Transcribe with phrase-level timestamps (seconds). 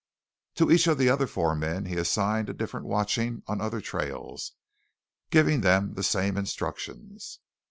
[0.55, 4.53] To each of the other four men he assigned a different watching on other trails,
[5.29, 7.37] giving them the same instructions.